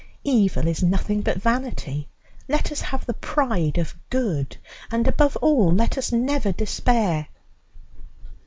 [0.23, 2.07] Evil is nothing but vanity,
[2.49, 4.57] let us have the pride of good,
[4.89, 7.27] and above all let us never despair.